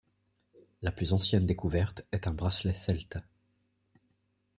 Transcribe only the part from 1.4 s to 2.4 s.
découverte est un